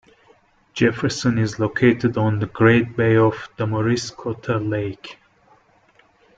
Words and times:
Jefferson 0.73 1.37
is 1.37 1.59
located 1.59 2.17
on 2.17 2.39
the 2.39 2.47
Great 2.47 2.97
Bay 2.97 3.17
of 3.17 3.35
Damariscotta 3.55 4.57
Lake. 4.67 5.19